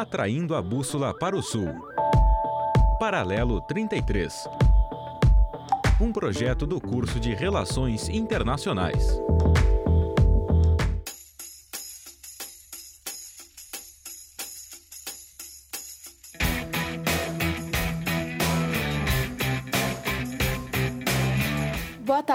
[0.00, 1.68] atraindo a bússola para o sul.
[3.00, 4.46] Paralelo 33.
[5.98, 9.18] Um projeto do curso de Relações Internacionais.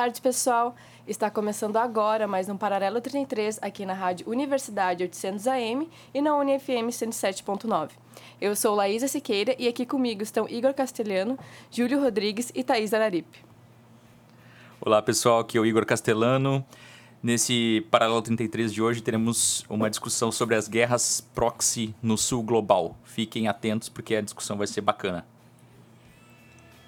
[0.01, 0.75] Tarde, pessoal.
[1.07, 6.35] Está começando agora mais um Paralelo 33 aqui na Rádio Universidade 800 AM e na
[6.35, 7.91] UniFM 107.9.
[8.41, 11.37] Eu sou Laísa Siqueira e aqui comigo estão Igor Castelhano,
[11.69, 13.45] Júlio Rodrigues e Thaís Araripe.
[14.79, 15.41] Olá, pessoal.
[15.41, 16.65] Aqui é o Igor Castelano.
[17.21, 22.97] Nesse Paralelo 33 de hoje teremos uma discussão sobre as guerras proxy no sul global.
[23.03, 25.23] Fiquem atentos porque a discussão vai ser bacana.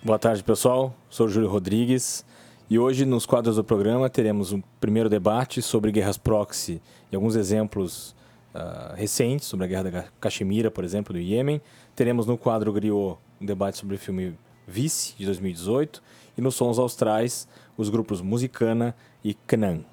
[0.01, 0.95] Boa tarde, pessoal.
[1.11, 2.25] Sou o Júlio Rodrigues.
[2.73, 7.35] E hoje, nos quadros do programa, teremos um primeiro debate sobre guerras proxy e alguns
[7.35, 8.15] exemplos
[8.51, 11.61] uh, recentes sobre a guerra da Caxemira, por exemplo, do Iêmen.
[11.95, 14.35] Teremos no quadro Griot um debate sobre o filme
[14.65, 16.01] Vice, de 2018.
[16.35, 19.85] E nos Sons Austrais, os grupos Musicana e Canan.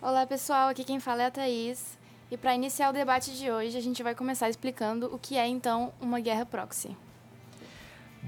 [0.00, 0.68] Olá, pessoal.
[0.68, 1.98] Aqui quem fala é a Thaís.
[2.30, 5.48] E para iniciar o debate de hoje, a gente vai começar explicando o que é,
[5.48, 6.96] então, uma guerra proxy.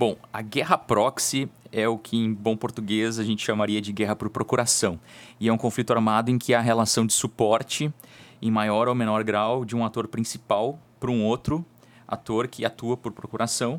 [0.00, 4.16] Bom, a guerra proxy é o que em bom português a gente chamaria de guerra
[4.16, 4.98] por procuração.
[5.38, 7.92] E é um conflito armado em que há relação de suporte,
[8.40, 11.62] em maior ou menor grau, de um ator principal para um outro
[12.08, 13.78] ator que atua por procuração,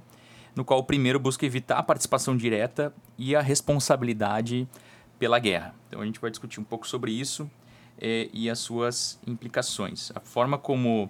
[0.55, 4.67] no qual o primeiro busca evitar a participação direta e a responsabilidade
[5.17, 5.73] pela guerra.
[5.88, 7.50] Então a gente vai discutir um pouco sobre isso
[8.00, 10.11] eh, e as suas implicações.
[10.13, 11.09] A forma como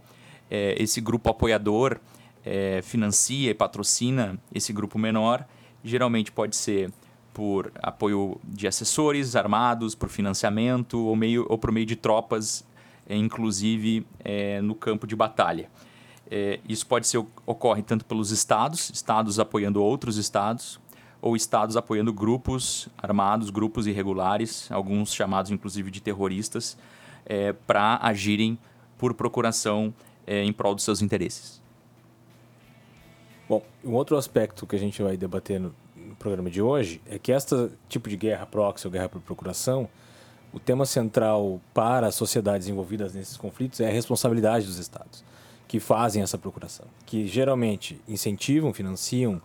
[0.50, 2.00] eh, esse grupo apoiador
[2.46, 5.46] é, financia e patrocina esse grupo menor,
[5.84, 6.92] geralmente pode ser
[7.34, 12.66] por apoio de assessores armados, por financiamento ou, meio, ou por meio de tropas,
[13.08, 15.70] é, inclusive é, no campo de batalha.
[16.30, 20.80] É, isso pode ser ocorre tanto pelos estados, estados apoiando outros estados,
[21.22, 26.78] ou estados apoiando grupos armados, grupos irregulares, alguns chamados inclusive de terroristas,
[27.26, 28.58] é, para agirem
[28.98, 29.94] por procuração
[30.26, 31.61] é, em prol dos seus interesses.
[33.52, 37.20] Bom, um outro aspecto que a gente vai debater no, no programa de hoje é
[37.20, 39.90] que este tipo de guerra proxy ou guerra por procuração,
[40.54, 45.22] o tema central para as sociedades envolvidas nesses conflitos é a responsabilidade dos estados
[45.68, 49.42] que fazem essa procuração, que geralmente incentivam, financiam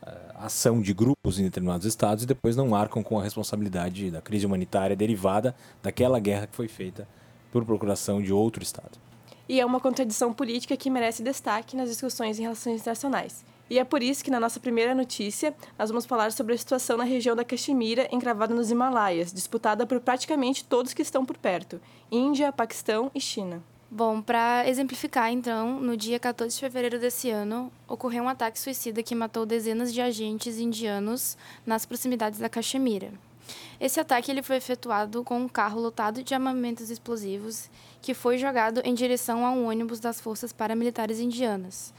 [0.00, 4.10] a eh, ação de grupos em determinados estados e depois não arcam com a responsabilidade
[4.10, 7.06] da crise humanitária derivada daquela guerra que foi feita
[7.52, 9.09] por procuração de outro estado.
[9.50, 13.44] E é uma contradição política que merece destaque nas discussões em relações internacionais.
[13.68, 16.96] E é por isso que na nossa primeira notícia nós vamos falar sobre a situação
[16.96, 21.80] na região da Caxemira, encravada nos Himalaias, disputada por praticamente todos que estão por perto:
[22.12, 23.60] Índia, Paquistão e China.
[23.90, 29.02] Bom, para exemplificar, então, no dia 14 de fevereiro desse ano, ocorreu um ataque suicida
[29.02, 33.10] que matou dezenas de agentes indianos nas proximidades da Caxemira.
[33.80, 37.70] Esse ataque ele foi efetuado com um carro lotado de armamentos explosivos
[38.02, 41.92] que foi jogado em direção a um ônibus das forças paramilitares indianas.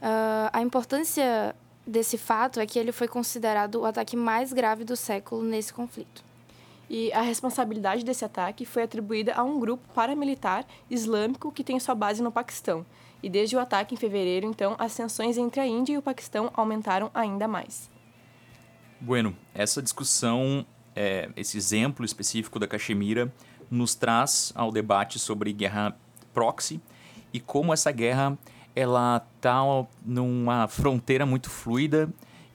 [0.00, 1.54] Uh, a importância
[1.86, 6.22] desse fato é que ele foi considerado o ataque mais grave do século nesse conflito.
[6.88, 11.94] E a responsabilidade desse ataque foi atribuída a um grupo paramilitar islâmico que tem sua
[11.94, 12.84] base no Paquistão.
[13.22, 16.50] E desde o ataque em fevereiro, então, as tensões entre a Índia e o Paquistão
[16.54, 17.90] aumentaram ainda mais.
[19.00, 23.32] Bueno, essa discussão, é, esse exemplo específico da Caxemira,
[23.70, 25.96] nos traz ao debate sobre guerra
[26.32, 26.80] proxy
[27.32, 28.38] e como essa guerra
[28.76, 29.62] ela está
[30.04, 32.08] numa fronteira muito fluida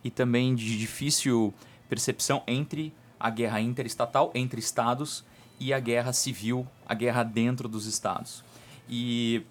[0.04, 1.54] e também de difícil
[1.90, 5.26] percepção entre a guerra interestatal, entre estados,
[5.60, 8.44] e a guerra civil, a guerra dentro dos estados.
[8.88, 9.44] E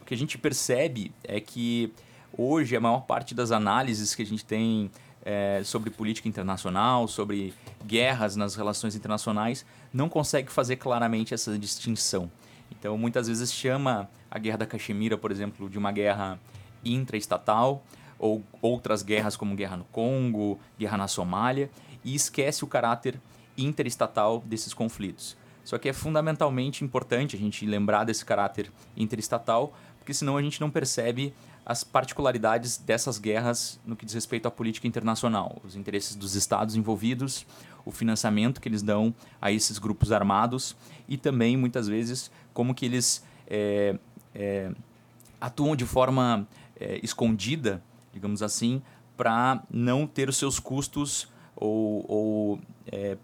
[0.00, 1.92] o que a gente percebe é que
[2.32, 4.90] hoje a maior parte das análises que a gente tem
[5.24, 12.30] é, sobre política internacional, sobre guerras nas relações internacionais, não consegue fazer claramente essa distinção.
[12.70, 16.38] Então, muitas vezes chama a Guerra da Caxemira, por exemplo, de uma guerra
[16.84, 17.84] intraestatal,
[18.18, 21.70] ou outras guerras como guerra no Congo, guerra na Somália,
[22.04, 23.20] e esquece o caráter
[23.56, 25.36] interestatal desses conflitos.
[25.64, 30.60] Só que é fundamentalmente importante a gente lembrar desse caráter interestatal, porque senão a gente
[30.60, 31.34] não percebe
[31.68, 36.74] as particularidades dessas guerras no que diz respeito à política internacional, os interesses dos estados
[36.74, 37.44] envolvidos,
[37.84, 40.74] o financiamento que eles dão a esses grupos armados
[41.06, 43.98] e também muitas vezes como que eles é,
[44.34, 44.72] é,
[45.38, 46.48] atuam de forma
[46.80, 47.82] é, escondida,
[48.14, 48.80] digamos assim,
[49.14, 52.60] para não ter os seus custos ou, ou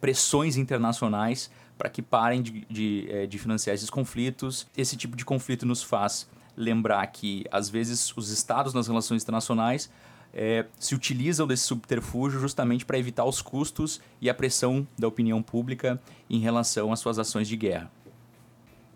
[0.03, 4.67] pressões internacionais para que parem de, de, de, financiar esses conflitos.
[4.77, 9.91] Esse tipo de conflito nos faz lembrar que, às vezes, os estados nas relações internacionais
[10.33, 15.43] é, se utilizam desse subterfúgio justamente para evitar os custos e a pressão da opinião
[15.43, 17.91] pública em relação às suas ações de guerra.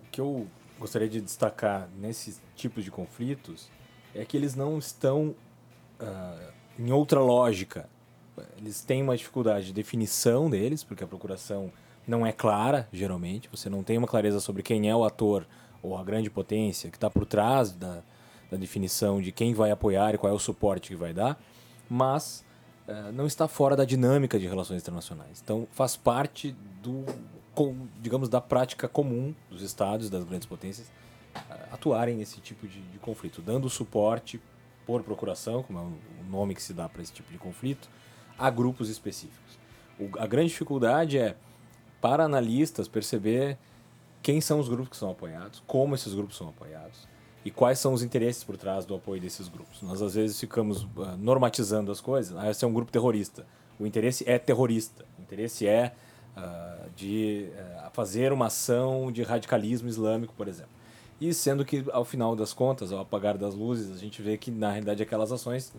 [0.07, 3.69] O que eu gostaria de destacar nesses tipos de conflitos
[4.15, 5.35] é que eles não estão
[6.01, 7.89] uh, em outra lógica.
[8.57, 11.73] Eles têm uma dificuldade de definição deles, porque a procuração
[12.07, 13.49] não é clara, geralmente.
[13.51, 15.47] Você não tem uma clareza sobre quem é o ator
[15.83, 18.03] ou a grande potência que está por trás da,
[18.51, 21.41] da definição de quem vai apoiar e qual é o suporte que vai dar,
[21.89, 22.45] mas
[22.87, 25.41] uh, não está fora da dinâmica de relações internacionais.
[25.43, 27.05] Então, faz parte do,
[28.01, 30.89] digamos, da prática comum dos estados, das grandes potências,
[31.37, 34.41] uh, atuarem nesse tipo de, de, conflito, dando suporte
[34.87, 37.89] por procuração, como é o nome que se dá para esse tipo de conflito,
[38.39, 39.59] a grupos específicos.
[39.99, 41.37] O, a grande dificuldade é,
[42.01, 43.59] para analistas, perceber
[44.23, 47.07] quem são os grupos que são apoiados, como esses grupos são apoiados,
[47.45, 49.81] e quais são os interesses por trás do apoio desses grupos.
[49.81, 52.37] Nós às vezes ficamos uh, normatizando as coisas.
[52.37, 53.47] Ah, esse é um grupo terrorista.
[53.79, 55.05] O interesse é terrorista.
[55.19, 55.95] O interesse é
[56.37, 60.73] uh, de uh, fazer uma ação de radicalismo islâmico, por exemplo.
[61.21, 64.51] E sendo que, ao final das contas, ao apagar das luzes, a gente vê que,
[64.51, 65.73] na realidade, aquelas ações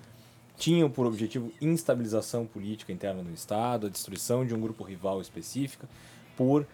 [0.58, 5.88] tinham por objetivo instabilização política interna no Estado, a destruição de um grupo rival específico,
[6.36, 6.68] por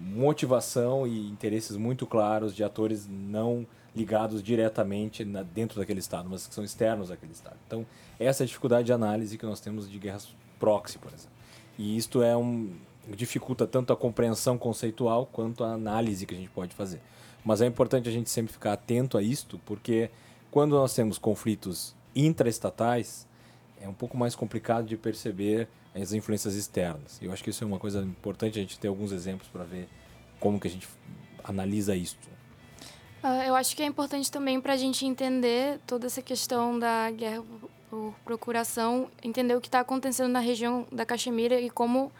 [0.00, 6.46] motivação e interesses muito claros de atores não ligados diretamente na, dentro daquele Estado, mas
[6.46, 7.56] que são externos àquele Estado.
[7.66, 7.84] Então,
[8.18, 11.34] essa é a dificuldade de análise que nós temos de guerras proxy, por exemplo.
[11.78, 12.72] E isto é um
[13.08, 17.00] dificulta tanto a compreensão conceitual quanto a análise que a gente pode fazer.
[17.44, 20.10] Mas é importante a gente sempre ficar atento a isto, porque
[20.50, 23.26] quando nós temos conflitos intraestatais,
[23.80, 27.18] é um pouco mais complicado de perceber as influências externas.
[27.20, 29.88] Eu acho que isso é uma coisa importante a gente ter alguns exemplos para ver
[30.38, 30.88] como que a gente
[31.44, 32.28] analisa isto.
[33.22, 37.10] Uh, eu acho que é importante também para a gente entender toda essa questão da
[37.10, 37.42] guerra
[37.90, 42.10] por procuração, entender o que está acontecendo na região da Caxemira e como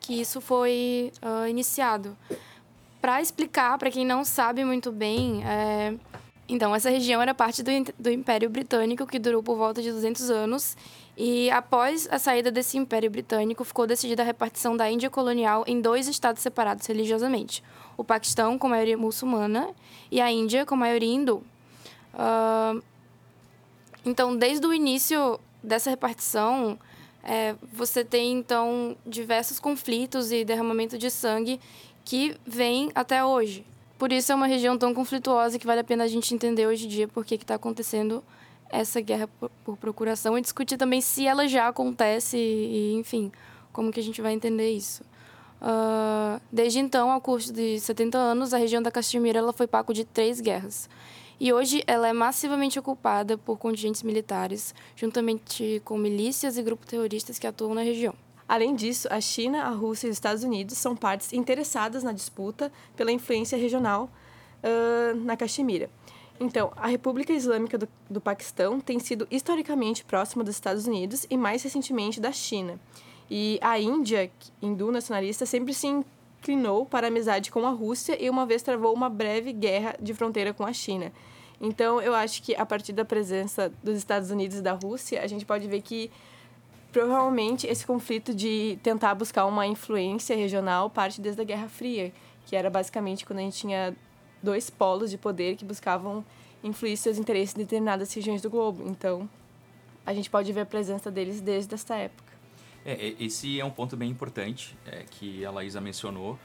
[0.00, 2.16] que isso foi uh, iniciado.
[3.00, 5.94] Para explicar, para quem não sabe muito bem, é...
[6.48, 10.30] então, essa região era parte do, do Império Britânico, que durou por volta de 200
[10.30, 10.76] anos,
[11.16, 15.80] e após a saída desse Império Britânico, ficou decidida a repartição da Índia colonial em
[15.80, 17.62] dois estados separados religiosamente
[17.96, 19.70] o Paquistão com maioria muçulmana
[20.10, 21.42] e a Índia com maioria hindu.
[22.14, 22.82] Uh,
[24.04, 26.78] então, desde o início dessa repartição,
[27.24, 31.58] é, você tem então diversos conflitos e derramamento de sangue
[32.04, 33.64] que vem até hoje.
[33.98, 36.84] Por isso é uma região tão conflituosa que vale a pena a gente entender hoje
[36.84, 38.22] em dia por que está acontecendo
[38.68, 43.32] essa guerra por, por, procuração e discutir também se ela já acontece e, enfim,
[43.72, 45.02] como que a gente vai entender isso.
[45.62, 49.94] Uh, desde então, ao curso de 70 anos, a região da Caxemira ela foi palco
[49.94, 50.90] de três guerras.
[51.38, 57.38] E hoje ela é massivamente ocupada por contingentes militares, juntamente com milícias e grupos terroristas
[57.38, 58.14] que atuam na região.
[58.48, 62.70] Além disso, a China, a Rússia e os Estados Unidos são partes interessadas na disputa
[62.96, 64.08] pela influência regional
[64.62, 65.90] uh, na Caxemira.
[66.38, 71.36] Então, a República Islâmica do, do Paquistão tem sido historicamente próxima dos Estados Unidos e
[71.36, 72.78] mais recentemente da China.
[73.28, 74.30] E a Índia,
[74.62, 79.08] hindu nacionalista, sempre se inclinou para amizade com a Rússia e uma vez travou uma
[79.08, 81.10] breve guerra de fronteira com a China.
[81.60, 85.26] Então, eu acho que a partir da presença dos Estados Unidos e da Rússia, a
[85.26, 86.10] gente pode ver que
[86.96, 92.10] provavelmente esse conflito de tentar buscar uma influência regional parte desde a Guerra Fria,
[92.46, 93.94] que era basicamente quando a gente tinha
[94.42, 96.24] dois polos de poder que buscavam
[96.64, 98.82] influir seus interesses em determinadas regiões do globo.
[98.88, 99.28] Então,
[100.06, 102.32] a gente pode ver a presença deles desde essa época.
[102.82, 106.38] É, esse é um ponto bem importante é, que a Laísa mencionou.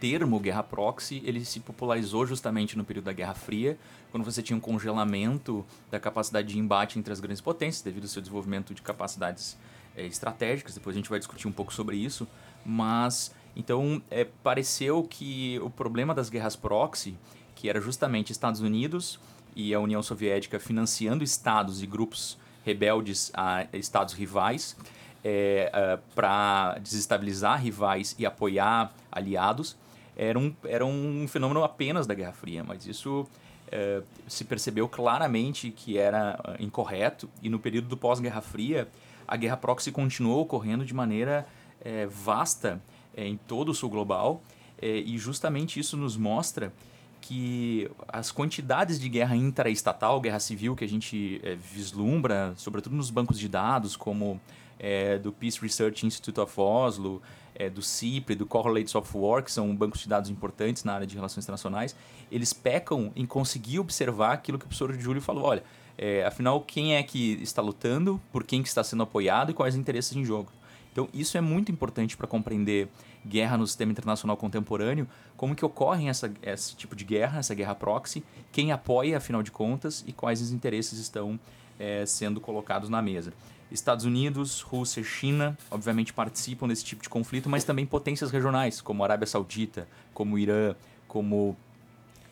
[0.00, 3.78] Termo guerra proxy ele se popularizou justamente no período da Guerra Fria,
[4.10, 8.08] quando você tinha um congelamento da capacidade de embate entre as grandes potências, devido ao
[8.08, 9.58] seu desenvolvimento de capacidades
[9.94, 10.74] é, estratégicas.
[10.74, 12.26] Depois a gente vai discutir um pouco sobre isso.
[12.64, 17.16] Mas, então, é, pareceu que o problema das guerras proxy,
[17.54, 19.20] que era justamente Estados Unidos
[19.54, 24.76] e a União Soviética financiando estados e grupos rebeldes a estados rivais,
[25.22, 29.76] é, é, para desestabilizar rivais e apoiar aliados
[30.16, 33.26] era um, era um fenômeno apenas da Guerra Fria, mas isso
[33.70, 37.28] é, se percebeu claramente que era é, incorreto.
[37.42, 38.88] E no período do pós-Guerra Fria
[39.26, 41.46] a guerra proxy continuou ocorrendo de maneira
[41.80, 42.80] é, vasta
[43.16, 44.42] é, em todo o sul global.
[44.82, 46.72] E justamente isso nos mostra
[47.20, 51.38] que as quantidades de guerra intraestatal, guerra civil que a gente
[51.70, 54.40] vislumbra, sobretudo nos bancos de dados como
[54.78, 57.20] é, do Peace Research Institute of Oslo,
[57.60, 61.06] é, do CIPRE, do Correlates of War, que são bancos de dados importantes na área
[61.06, 61.94] de relações internacionais,
[62.32, 65.44] eles pecam em conseguir observar aquilo que o professor Júlio falou.
[65.44, 65.62] Olha,
[65.98, 69.76] é, afinal, quem é que está lutando, por quem que está sendo apoiado e quais
[69.76, 70.50] interesses em jogo.
[70.90, 72.88] Então, isso é muito importante para compreender
[73.24, 77.74] guerra no sistema internacional contemporâneo, como que ocorre essa, esse tipo de guerra, essa guerra
[77.74, 81.38] proxy, quem apoia, afinal de contas, e quais os interesses estão
[81.78, 83.34] é, sendo colocados na mesa.
[83.70, 89.04] Estados Unidos, Rússia, China, obviamente participam desse tipo de conflito, mas também potências regionais, como
[89.04, 90.74] Arábia Saudita, como Irã,
[91.06, 91.56] como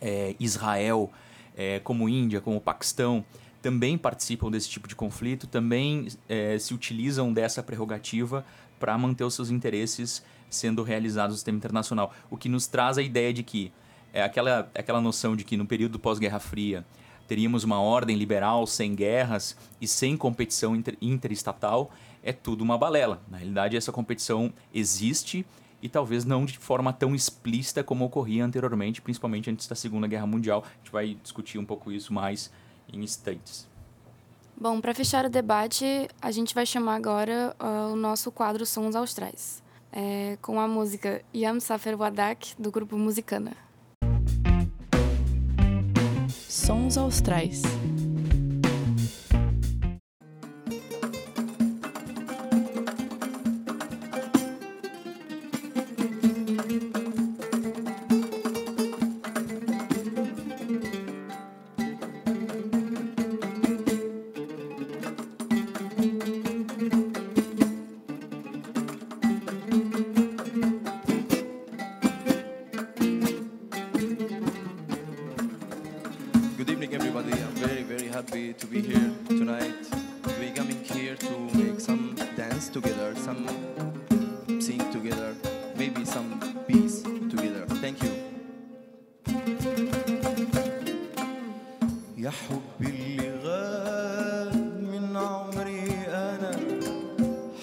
[0.01, 1.11] é, Israel,
[1.57, 3.25] é, como Índia, como Paquistão,
[3.63, 8.45] também participam desse tipo de conflito, também é, se utilizam dessa prerrogativa
[8.79, 12.15] para manter os seus interesses sendo realizados no sistema internacional.
[12.31, 13.73] O que nos traz a ideia de que
[14.13, 16.85] é aquela, aquela noção de que no período pós-Guerra Fria
[17.29, 21.93] teríamos uma ordem liberal sem guerras e sem competição inter, interestatal,
[22.23, 23.23] é tudo uma balela.
[23.31, 25.47] Na realidade, essa competição existe
[25.81, 30.27] e talvez não de forma tão explícita como ocorria anteriormente, principalmente antes da Segunda Guerra
[30.27, 30.65] Mundial.
[30.65, 32.51] A gente vai discutir um pouco isso mais
[32.93, 33.69] em instantes.
[34.61, 38.97] Bom, para fechar o debate, a gente vai chamar agora uh, o nosso quadro Sons
[38.97, 43.68] Austrais, é, com a música Yam Safer Wadak, do grupo Musicana.
[46.69, 47.63] Sons Austrais.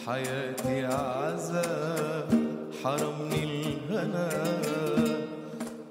[0.07, 2.29] حياتي عذاب
[2.83, 4.29] حرمني الهنا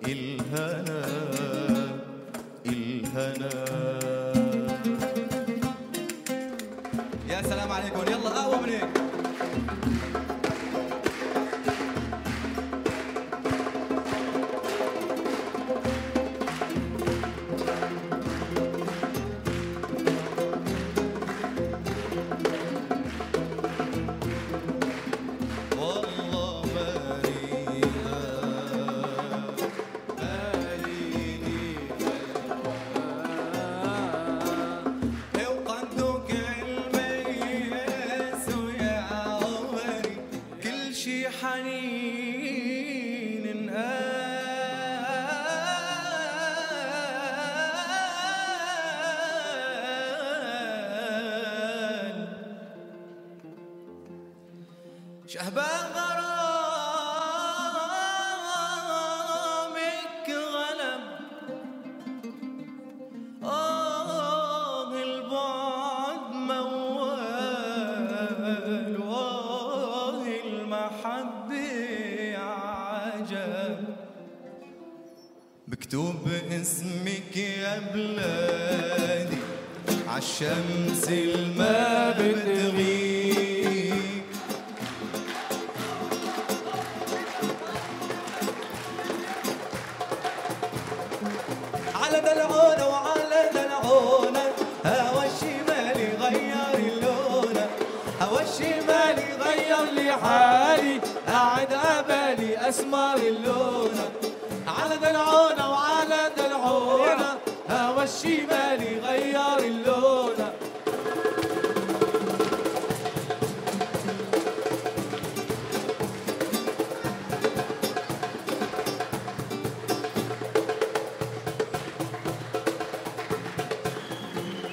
[0.09, 1.03] إلهنا
[2.67, 3.94] إلهنا.
[75.69, 79.37] مكتوب اسمك يا بلادي.
[80.09, 83.95] عالشمس الما بتغيب.
[91.95, 94.53] على دلعونة وعلى دلعونة
[94.87, 97.67] هوا الشمالي غير اللونة
[98.23, 104.05] هوا الشمالي غير لي حالي قاعد عبالي أسمر اللونة
[104.79, 107.39] على دلعونة وعلى دلعونة
[107.71, 110.53] هوا الشمالي غير اللونة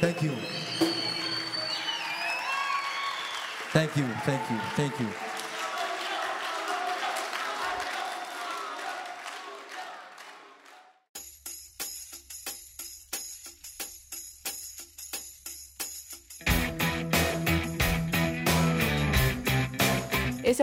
[0.01, 0.31] Thank you.
[3.73, 5.30] Thank you, thank you, thank you.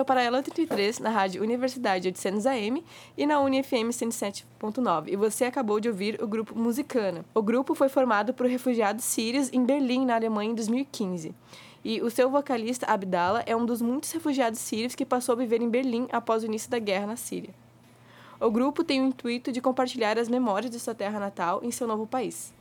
[0.08, 2.82] Paralelo 33, na rádio Universidade 800 AM
[3.14, 5.08] e na UniFM 107.9.
[5.08, 7.26] E você acabou de ouvir o grupo Musicana.
[7.34, 11.34] O grupo foi formado por refugiados sírios em Berlim, na Alemanha, em 2015.
[11.84, 15.60] E o seu vocalista, Abdallah, é um dos muitos refugiados sírios que passou a viver
[15.60, 17.50] em Berlim após o início da guerra na Síria.
[18.40, 21.86] O grupo tem o intuito de compartilhar as memórias de sua terra natal em seu
[21.86, 22.54] novo país.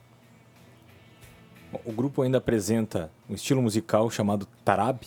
[1.85, 4.99] O grupo ainda apresenta um estilo musical chamado Tarab,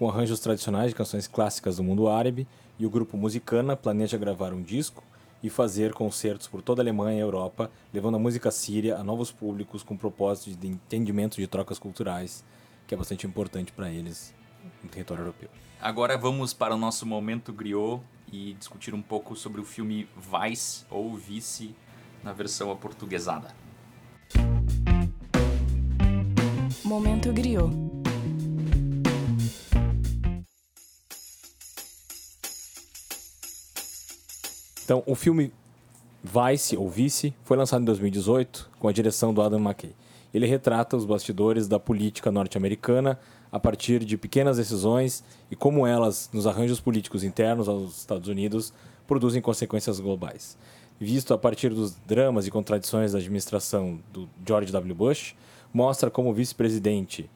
[0.00, 4.54] com arranjos tradicionais de canções clássicas do mundo árabe, e o grupo Musicana planeja gravar
[4.54, 5.04] um disco
[5.42, 9.30] e fazer concertos por toda a Alemanha e Europa, levando a música síria a novos
[9.30, 12.42] públicos com propósito de entendimento de trocas culturais,
[12.86, 14.34] que é bastante importante para eles
[14.82, 15.50] no território europeu.
[15.78, 18.00] Agora vamos para o nosso momento griot
[18.32, 21.74] e discutir um pouco sobre o filme Vice ou Vice
[22.24, 23.54] na versão aportuguesada.
[26.86, 27.99] Momento griot.
[34.90, 35.52] Então, o filme
[36.20, 39.94] Vice ou Vice foi lançado em 2018 com a direção do Adam McKay.
[40.34, 43.16] Ele retrata os bastidores da política norte-americana
[43.52, 48.74] a partir de pequenas decisões e como elas, nos arranjos políticos internos aos Estados Unidos,
[49.06, 50.58] produzem consequências globais.
[50.98, 54.92] Visto a partir dos dramas e contradições da administração do George W.
[54.92, 55.36] Bush,
[55.72, 57.30] mostra como o vice-presidente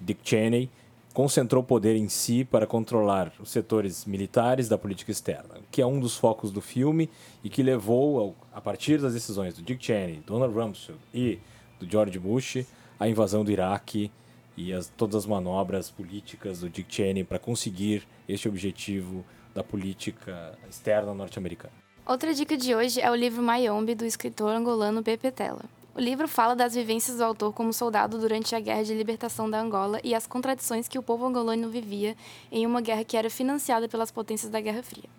[0.00, 0.70] Dick Cheney
[1.12, 5.98] concentrou poder em si para controlar os setores militares da política externa, que é um
[5.98, 7.10] dos focos do filme
[7.42, 11.38] e que levou, ao, a partir das decisões do Dick Cheney, Donald Rumsfeld e
[11.78, 12.64] do George Bush,
[12.98, 14.10] à invasão do Iraque
[14.56, 19.24] e as, todas as manobras políticas do Dick Cheney para conseguir este objetivo
[19.54, 21.74] da política externa norte-americana.
[22.06, 25.64] Outra dica de hoje é o livro Mayombe, do escritor angolano Pepe Tela.
[25.92, 29.60] O livro fala das vivências do autor como soldado durante a Guerra de Libertação da
[29.60, 32.16] Angola e as contradições que o povo angolano vivia
[32.50, 35.10] em uma guerra que era financiada pelas potências da Guerra Fria.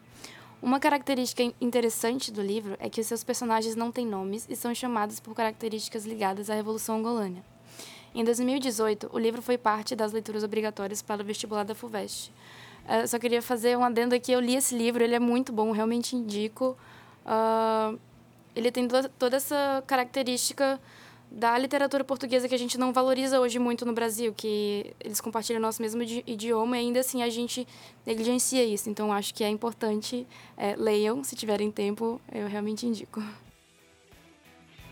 [0.61, 4.73] Uma característica interessante do livro é que os seus personagens não têm nomes e são
[4.73, 7.43] chamados por características ligadas à Revolução Angolana.
[8.15, 12.31] Em 2018, o livro foi parte das leituras obrigatórias para o vestibular da FUVEST.
[12.85, 14.31] Uh, só queria fazer um adendo aqui.
[14.31, 16.77] Eu li esse livro, ele é muito bom, realmente indico.
[17.25, 17.99] Uh,
[18.55, 20.79] ele tem toda essa característica
[21.31, 25.61] da literatura portuguesa que a gente não valoriza hoje muito no Brasil, que eles compartilham
[25.61, 27.65] nosso mesmo idioma e ainda assim a gente
[28.05, 28.89] negligencia isso.
[28.89, 33.23] Então acho que é importante, é, leiam, se tiverem tempo, eu realmente indico.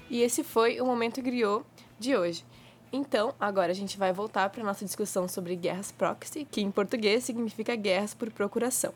[0.10, 1.65] E esse foi o Momento Griot
[2.00, 2.45] de hoje.
[2.91, 6.72] Então, agora a gente vai voltar para a nossa discussão sobre guerras proxy, que em
[6.72, 8.93] português significa guerras por procuração.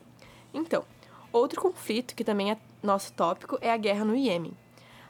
[0.52, 0.84] Então,
[1.32, 4.54] outro conflito que também é nosso tópico é a guerra no Iêmen.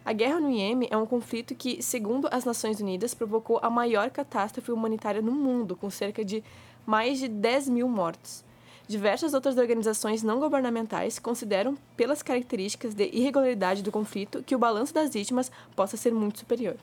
[0.06, 4.10] A guerra no Iêmen é um conflito que, segundo as Nações Unidas, provocou a maior
[4.12, 6.44] catástrofe humanitária no mundo, com cerca de
[6.86, 8.44] mais de 10 mil mortos.
[8.88, 14.94] Diversas outras organizações não governamentais consideram, pelas características de irregularidade do conflito, que o balanço
[14.94, 16.76] das vítimas possa ser muito superior.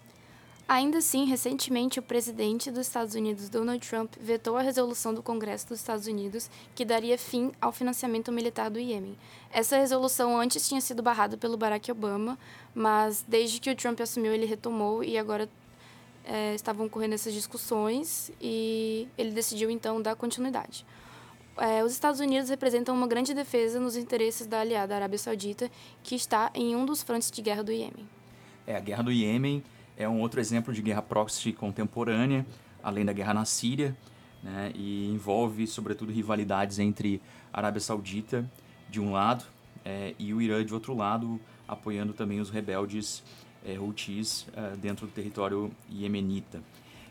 [0.71, 5.67] Ainda assim, recentemente, o presidente dos Estados Unidos, Donald Trump, vetou a resolução do Congresso
[5.67, 9.19] dos Estados Unidos que daria fim ao financiamento militar do Iêmen.
[9.53, 12.39] Essa resolução antes tinha sido barrada pelo Barack Obama,
[12.73, 15.49] mas desde que o Trump assumiu, ele retomou e agora
[16.25, 20.87] é, estavam ocorrendo essas discussões e ele decidiu então dar continuidade.
[21.57, 25.69] É, os Estados Unidos representam uma grande defesa nos interesses da aliada Arábia Saudita,
[26.05, 28.09] que está em um dos frontes de guerra do Iêmen.
[28.69, 29.65] É, a guerra do Iêmen
[30.01, 32.47] é um outro exemplo de guerra proxy contemporânea,
[32.83, 33.95] além da guerra na Síria,
[34.43, 37.21] né, e envolve, sobretudo, rivalidades entre
[37.53, 38.51] a Arábia Saudita,
[38.89, 39.45] de um lado,
[39.85, 43.23] é, e o Irã, de outro lado, apoiando também os rebeldes
[43.63, 46.63] é, Houthis é, dentro do território iemenita.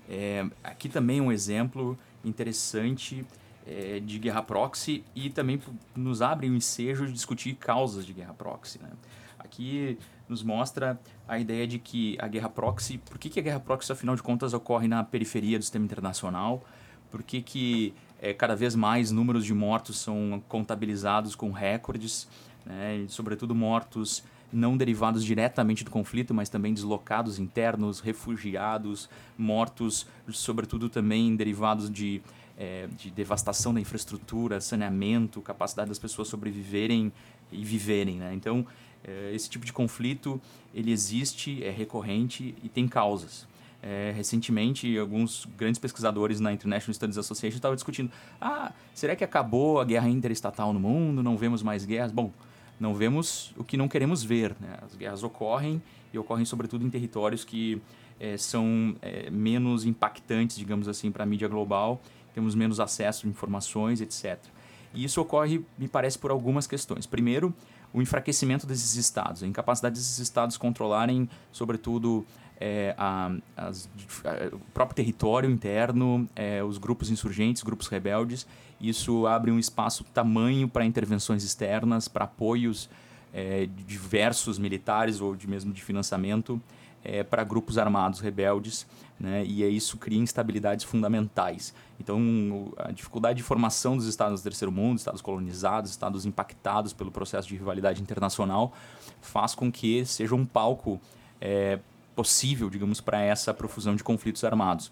[0.09, 3.23] É, aqui também um exemplo interessante
[3.67, 5.61] é, de guerra proxy e também
[5.95, 8.79] nos abre um ensejo de discutir causas de guerra proxy.
[8.81, 8.89] Né?
[9.37, 9.99] Aqui
[10.29, 13.91] nos mostra a ideia de que a guerra proxy, por que, que a guerra proxy,
[13.91, 16.63] afinal de contas, ocorre na periferia do sistema internacional?
[17.09, 22.27] Por que, que é, cada vez mais números de mortos são contabilizados com recordes,
[22.65, 23.05] né?
[23.07, 31.35] sobretudo mortos não derivados diretamente do conflito, mas também deslocados internos, refugiados, mortos, sobretudo também
[31.35, 32.21] derivados de,
[32.57, 37.11] é, de devastação da infraestrutura, saneamento, capacidade das pessoas sobreviverem
[37.51, 38.17] e viverem.
[38.17, 38.33] Né?
[38.33, 38.65] Então,
[39.33, 40.41] esse tipo de conflito
[40.73, 43.47] ele existe, é recorrente e tem causas.
[43.81, 49.79] É, recentemente, alguns grandes pesquisadores na International Studies Association estavam discutindo: ah, será que acabou
[49.79, 51.23] a guerra interestatal no mundo?
[51.23, 52.11] Não vemos mais guerras?
[52.11, 52.31] Bom,
[52.79, 54.55] não vemos o que não queremos ver.
[54.59, 54.77] Né?
[54.81, 55.81] As guerras ocorrem
[56.13, 57.81] e ocorrem sobretudo em territórios que
[58.19, 62.01] é, são é, menos impactantes, digamos assim, para a mídia global,
[62.33, 64.37] temos menos acesso a informações, etc.
[64.93, 67.05] E isso ocorre, me parece, por algumas questões.
[67.05, 67.53] Primeiro,
[67.93, 72.25] o enfraquecimento desses estados, a incapacidade desses estados controlarem, sobretudo,
[72.59, 73.89] é, a, as,
[74.23, 78.45] a, o próprio território interno, é, os grupos insurgentes, grupos rebeldes.
[78.79, 82.89] Isso abre um espaço tamanho para intervenções externas, para apoios
[83.33, 86.61] é, diversos militares ou de mesmo de financiamento
[87.03, 88.85] é, para grupos armados rebeldes,
[89.19, 89.43] né?
[89.45, 91.73] e isso cria instabilidades fundamentais.
[91.99, 97.11] Então, a dificuldade de formação dos estados do terceiro mundo, estados colonizados, estados impactados pelo
[97.11, 98.73] processo de rivalidade internacional,
[99.21, 100.99] faz com que seja um palco
[101.41, 101.79] é,
[102.15, 104.91] possível, digamos, para essa profusão de conflitos armados.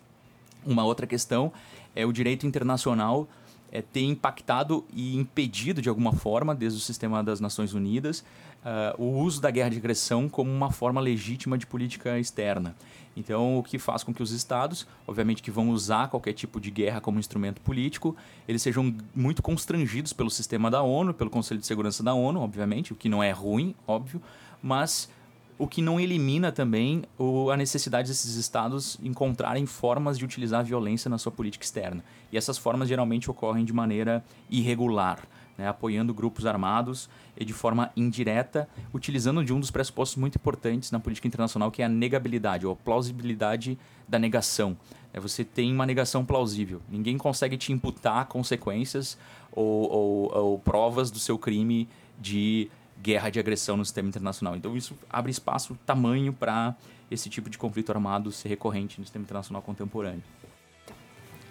[0.66, 1.52] Uma outra questão
[1.96, 3.28] é o direito internacional
[3.72, 8.24] é, ter impactado e impedido de alguma forma, desde o sistema das Nações Unidas,
[8.64, 12.76] uh, o uso da guerra de agressão como uma forma legítima de política externa.
[13.16, 16.70] Então, o que faz com que os estados, obviamente que vão usar qualquer tipo de
[16.70, 18.16] guerra como instrumento político,
[18.48, 22.94] eles sejam muito constrangidos pelo sistema da ONU, pelo Conselho de Segurança da ONU, obviamente,
[22.94, 24.22] o que não é ruim, óbvio,
[24.62, 25.10] mas
[25.58, 30.64] o que não elimina também o, a necessidade desses estados encontrarem formas de utilizar a
[30.64, 32.04] violência na sua política externa.
[32.32, 35.20] E essas formas geralmente ocorrem de maneira irregular,
[35.58, 40.92] né, apoiando grupos armados e de forma indireta, utilizando de um dos pressupostos muito importantes
[40.92, 44.78] na política internacional, que é a negabilidade, ou a plausibilidade da negação.
[45.12, 46.82] É, você tem uma negação plausível.
[46.88, 49.18] Ninguém consegue te imputar consequências
[49.52, 51.90] ou, ou, ou provas do seu crime
[52.20, 52.70] de
[53.02, 54.56] guerra de agressão no sistema internacional.
[54.56, 56.76] Então isso abre espaço, tamanho para
[57.10, 60.24] esse tipo de conflito armado ser recorrente no sistema internacional contemporâneo.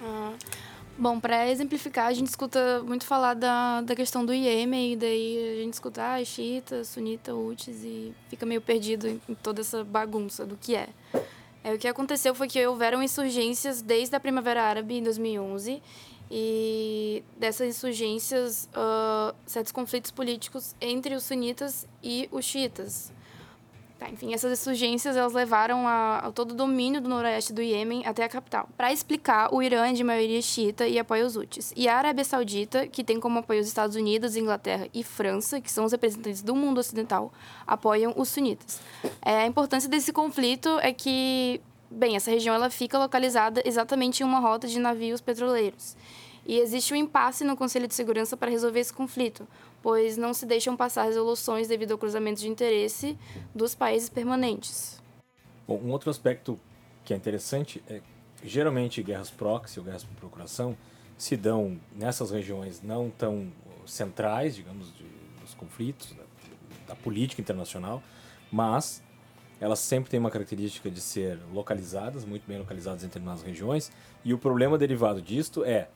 [0.03, 0.33] Ah,
[0.99, 5.59] bom, para exemplificar, a gente escuta muito falar da, da questão do Iêmen, e daí
[5.59, 10.45] a gente escuta ah, xiita, sunita, Houthis, e fica meio perdido em, toda essa bagunça
[10.45, 10.89] do que é.
[11.65, 11.75] é.
[11.75, 15.83] O que aconteceu foi que houveram insurgências desde a Primavera Árabe, em 2011,
[16.31, 23.13] e dessas insurgências, uh, certos conflitos políticos entre os sunitas e os xiitas.
[23.99, 28.05] Tá, enfim, essas insurgências elas levaram a, a, todo o domínio do noroeste do Iêmen
[28.05, 28.69] até a capital.
[28.77, 31.73] Para explicar, o Irã é de maioria xiita e apoia os Houthis.
[31.75, 35.73] E a Arábia Saudita, que tem como apoio os Estados Unidos, Inglaterra e França, que
[35.73, 37.33] são os representantes do mundo ocidental,
[37.67, 38.81] apoiam os sunitas.
[39.23, 44.25] É, a importância desse conflito é que Bem, essa região ela fica localizada exatamente em
[44.27, 45.97] uma rota de navios petroleiros.
[46.45, 49.47] E existe um impasse no Conselho de Segurança para resolver esse conflito,
[49.83, 53.19] pois não se deixam passar resoluções devido ao cruzamento de interesse
[53.55, 55.03] dos países permanentes.
[55.67, 56.59] Bom, um outro aspecto
[57.05, 58.01] que é interessante é
[58.45, 60.77] geralmente guerras proxy ou guerras por procuração
[61.19, 63.51] se dão nessas regiões não tão
[63.87, 65.05] centrais, digamos, de,
[65.41, 66.25] dos conflitos, da,
[66.89, 68.03] da política internacional,
[68.53, 69.03] mas
[69.61, 73.91] elas sempre têm uma característica de ser localizadas, muito bem localizadas em determinadas regiões,
[74.25, 75.89] e o problema derivado disto é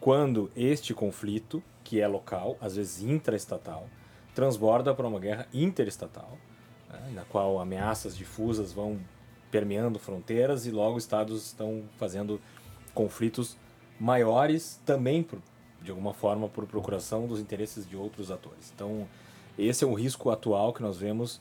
[0.00, 3.88] quando este conflito, que é local, às vezes intraestatal,
[4.34, 6.36] transborda para uma guerra interestatal,
[6.90, 8.98] né, na qual ameaças difusas vão
[9.50, 12.40] permeando fronteiras e logo estados estão fazendo
[12.92, 13.56] conflitos
[13.98, 15.38] maiores também por,
[15.80, 18.72] de alguma forma por procuração dos interesses de outros atores.
[18.74, 19.06] Então,
[19.56, 21.40] esse é um risco atual que nós vemos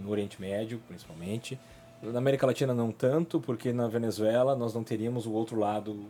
[0.00, 1.58] no Oriente Médio, principalmente.
[2.02, 6.04] Na América Latina não tanto, porque na Venezuela nós não teríamos o outro lado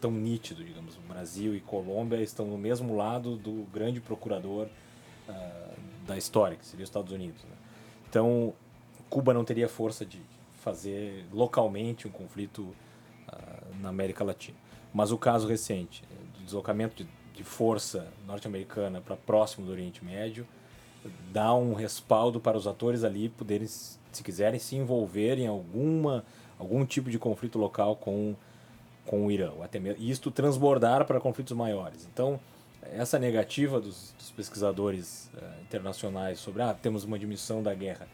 [0.00, 0.96] tão nítido, digamos.
[0.96, 4.66] O Brasil e Colômbia estão no mesmo lado do grande procurador
[5.28, 7.42] uh, da história, que seria os Estados Unidos.
[7.44, 7.56] Né?
[8.08, 8.52] Então,
[9.08, 10.20] Cuba não teria força de
[10.60, 14.56] fazer localmente um conflito uh, na América Latina.
[14.92, 16.02] Mas o caso recente,
[16.38, 20.46] do deslocamento de, de força norte-americana para próximo do Oriente Médio,
[21.32, 26.24] dá um respaldo para os atores ali poderem, se quiserem, se envolver em alguma,
[26.58, 28.34] algum tipo de conflito local com,
[29.06, 29.52] com o Irã.
[29.62, 32.08] Até mesmo, isto transbordar para conflitos maiores.
[32.12, 32.40] Então,
[32.82, 38.06] essa negativa dos, dos pesquisadores uh, internacionais sobre ah, temos uma diminuição da guerra,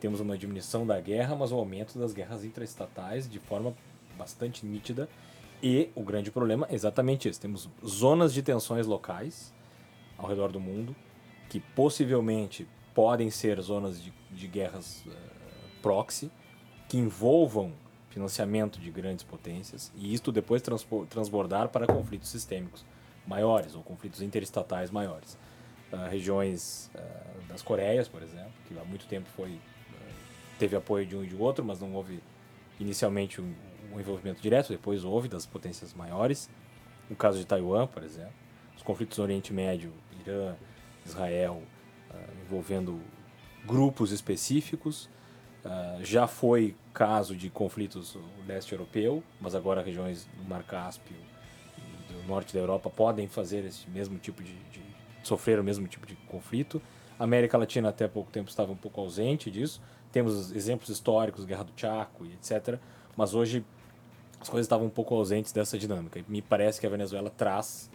[0.00, 3.74] temos uma diminuição da guerra, mas o aumento das guerras intraestatais de forma
[4.16, 5.08] bastante nítida.
[5.62, 9.52] E o grande problema é exatamente isso: temos zonas de tensões locais
[10.18, 10.94] ao redor do mundo
[11.52, 15.12] que possivelmente podem ser zonas de, de guerras uh,
[15.82, 16.30] proxy,
[16.88, 17.74] que envolvam
[18.08, 20.62] financiamento de grandes potências, e isto depois
[21.10, 22.86] transbordar para conflitos sistêmicos
[23.26, 25.36] maiores, ou conflitos interestatais maiores.
[25.92, 29.60] Uh, regiões uh, das Coreias, por exemplo, que há muito tempo foi
[30.58, 32.22] teve apoio de um e de outro, mas não houve
[32.80, 33.54] inicialmente um,
[33.92, 36.48] um envolvimento direto, depois houve das potências maiores.
[37.10, 38.32] O caso de Taiwan, por exemplo,
[38.74, 40.56] os conflitos no Oriente Médio, Irã,
[41.04, 41.62] Israel
[42.10, 43.00] uh, envolvendo
[43.64, 45.08] grupos específicos.
[45.64, 51.16] Uh, já foi caso de conflitos no leste europeu, mas agora regiões do Mar Cáspio
[51.78, 54.82] e do norte da Europa podem fazer esse mesmo tipo de, de
[55.22, 56.82] sofrer o mesmo tipo de conflito.
[57.18, 59.80] A América Latina até pouco tempo estava um pouco ausente disso.
[60.10, 62.78] temos exemplos históricos, Guerra do Chaco e etc.
[63.16, 63.64] Mas hoje
[64.40, 66.18] as coisas estavam um pouco ausentes dessa dinâmica.
[66.18, 67.88] E me parece que a Venezuela traz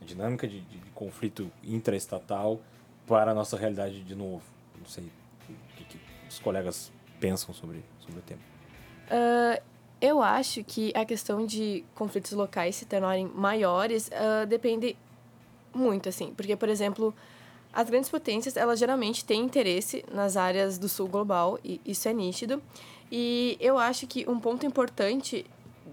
[0.00, 2.60] a dinâmica de, de, de conflito intraestatal
[3.06, 4.42] para a nossa realidade de novo.
[4.78, 8.40] Não sei o que, que os colegas pensam sobre, sobre o tema.
[9.06, 9.62] Uh,
[10.00, 14.96] eu acho que a questão de conflitos locais se tornarem maiores uh, depende
[15.74, 16.34] muito, assim.
[16.34, 17.14] Porque, por exemplo,
[17.72, 22.12] as grandes potências, elas geralmente têm interesse nas áreas do sul global, e isso é
[22.12, 22.62] nítido.
[23.10, 25.44] E eu acho que um ponto importante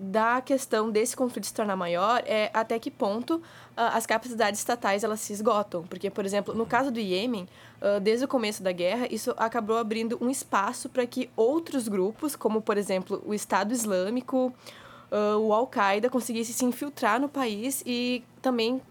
[0.04, 3.42] da questão desse conflito se tornar maior é até que ponto uh,
[3.76, 5.84] as capacidades estatais elas se esgotam.
[5.84, 7.48] Porque, por exemplo, no caso do Iêmen,
[7.80, 12.36] uh, desde o começo da guerra, isso acabou abrindo um espaço para que outros grupos,
[12.36, 14.52] como, por exemplo, o Estado Islâmico,
[15.12, 18.82] uh, o Al-Qaeda, conseguissem se infiltrar no país e também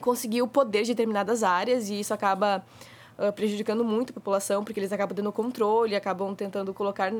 [0.00, 2.64] conseguir o poder de determinadas áreas, e isso acaba
[3.34, 7.12] prejudicando muito a população, porque eles acabam tendo controle, acabam tentando colocar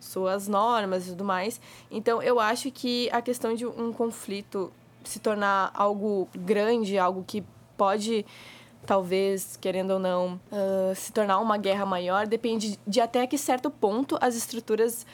[0.00, 1.60] suas normas e tudo mais.
[1.90, 4.72] Então, eu acho que a questão de um conflito
[5.04, 7.44] se tornar algo grande, algo que
[7.76, 8.24] pode,
[8.86, 13.70] talvez, querendo ou não, uh, se tornar uma guerra maior, depende de até que certo
[13.70, 15.06] ponto as estruturas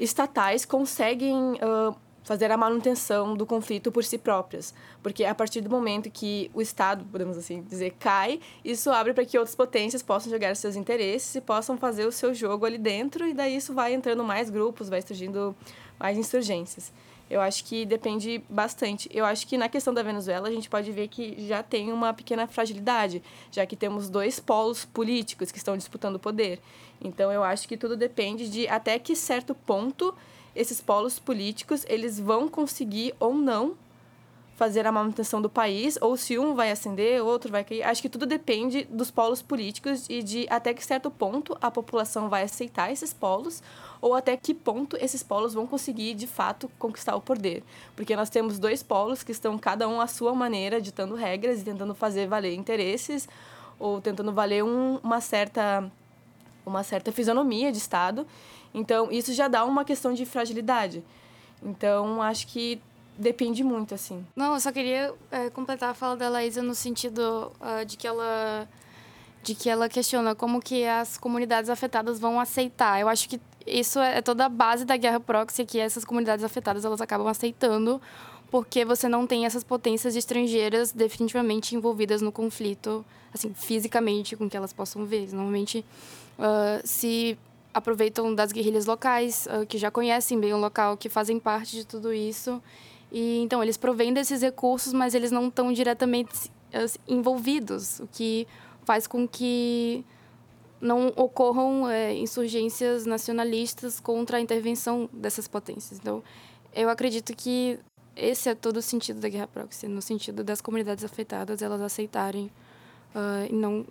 [0.00, 4.74] estatais conseguem uh, fazer a manutenção do conflito por si próprias.
[5.02, 9.24] Porque a partir do momento que o Estado, podemos assim dizer, cai, isso abre para
[9.24, 13.26] que outras potências possam jogar seus interesses e possam fazer o seu jogo ali dentro,
[13.26, 15.54] e daí isso vai entrando mais grupos, vai surgindo
[15.98, 16.92] mais insurgências.
[17.32, 19.08] Eu acho que depende bastante.
[19.10, 22.12] Eu acho que na questão da Venezuela a gente pode ver que já tem uma
[22.12, 26.60] pequena fragilidade, já que temos dois polos políticos que estão disputando o poder.
[27.00, 30.14] Então eu acho que tudo depende de até que certo ponto
[30.54, 33.76] esses polos políticos eles vão conseguir ou não
[34.62, 37.82] fazer a manutenção do país, ou se um vai ascender, outro vai cair.
[37.82, 42.28] Acho que tudo depende dos polos políticos e de até que certo ponto a população
[42.28, 43.60] vai aceitar esses polos,
[44.00, 47.64] ou até que ponto esses polos vão conseguir, de fato, conquistar o poder.
[47.96, 51.64] Porque nós temos dois polos que estão cada um à sua maneira, ditando regras e
[51.64, 53.28] tentando fazer valer interesses,
[53.80, 55.90] ou tentando valer um, uma certa
[56.64, 58.24] uma certa fisionomia de Estado.
[58.74, 61.04] Então, isso já dá uma questão de fragilidade.
[61.62, 62.80] Então, acho que
[63.16, 64.24] depende muito, assim.
[64.34, 68.06] Não, eu só queria é, completar a fala da Laísa no sentido uh, de que
[68.06, 68.68] ela
[69.42, 73.00] de que ela questiona como que as comunidades afetadas vão aceitar.
[73.00, 76.84] Eu acho que isso é toda a base da guerra proxy, que essas comunidades afetadas
[76.84, 78.00] elas acabam aceitando,
[78.52, 83.04] porque você não tem essas potências estrangeiras definitivamente envolvidas no conflito,
[83.34, 85.28] assim, fisicamente, com que elas possam ver.
[85.32, 85.84] Normalmente,
[86.38, 87.36] uh, se
[87.72, 91.86] aproveitam das guerrilhas locais, uh, que já conhecem bem o local, que fazem parte de
[91.86, 92.62] tudo isso.
[93.10, 98.46] E então eles provêm desses recursos, mas eles não estão diretamente uh, envolvidos, o que
[98.84, 100.04] faz com que
[100.80, 106.00] não ocorram é, insurgências nacionalistas contra a intervenção dessas potências.
[106.00, 106.24] Então,
[106.74, 107.78] eu acredito que
[108.16, 112.50] esse é todo o sentido da guerra proxy, no sentido das comunidades afetadas elas aceitarem
[113.14, 113.86] uh, e não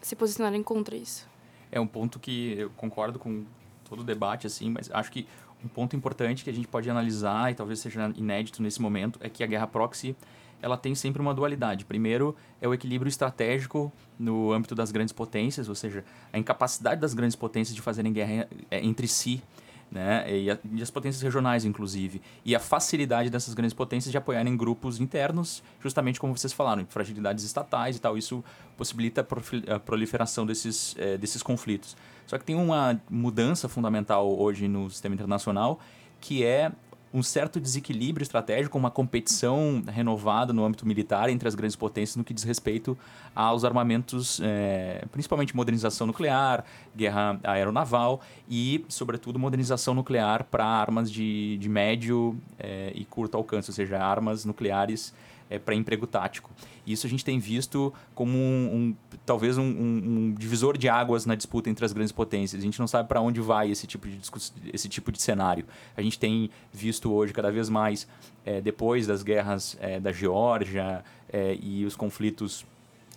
[0.00, 1.29] se posicionarem contra isso
[1.70, 3.44] é um ponto que eu concordo com
[3.88, 5.26] todo o debate, assim, mas acho que
[5.64, 9.28] um ponto importante que a gente pode analisar, e talvez seja inédito nesse momento, é
[9.28, 10.16] que a guerra proxy
[10.62, 11.84] ela tem sempre uma dualidade.
[11.84, 17.14] Primeiro, é o equilíbrio estratégico no âmbito das grandes potências, ou seja, a incapacidade das
[17.14, 19.42] grandes potências de fazerem guerra é, entre si
[19.90, 20.24] né?
[20.32, 22.22] E, a, e, as potências regionais, inclusive.
[22.44, 27.44] E a facilidade dessas grandes potências de apoiarem grupos internos, justamente como vocês falaram, fragilidades
[27.44, 28.16] estatais e tal.
[28.16, 28.44] Isso
[28.76, 29.26] possibilita
[29.68, 31.96] a proliferação desses, é, desses conflitos.
[32.26, 35.80] Só que tem uma mudança fundamental hoje no sistema internacional,
[36.20, 36.70] que é
[37.12, 42.22] um certo desequilíbrio estratégico, uma competição renovada no âmbito militar entre as grandes potências no
[42.22, 42.96] que diz respeito
[43.34, 51.58] aos armamentos, é, principalmente modernização nuclear, guerra aeronaval e, sobretudo, modernização nuclear para armas de,
[51.58, 55.12] de médio é, e curto alcance, ou seja, armas nucleares
[55.50, 56.50] é, para emprego tático.
[56.86, 61.34] Isso a gente tem visto como um, um talvez um, um, divisor de águas na
[61.34, 62.62] disputa entre as grandes potências.
[62.62, 64.20] A gente não sabe para onde vai esse tipo de
[64.72, 65.66] esse tipo de cenário.
[65.96, 68.06] A gente tem visto hoje cada vez mais
[68.46, 72.64] é, depois das guerras é, da Geórgia é, e os conflitos